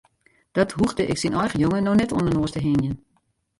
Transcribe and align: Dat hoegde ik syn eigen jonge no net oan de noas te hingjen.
Dat 0.51 0.71
hoegde 0.71 1.05
ik 1.05 1.17
syn 1.17 1.33
eigen 1.41 1.59
jonge 1.59 1.79
no 1.81 1.93
net 1.99 2.13
oan 2.15 2.25
de 2.25 2.31
noas 2.35 2.53
te 2.53 2.61
hingjen. 2.67 2.95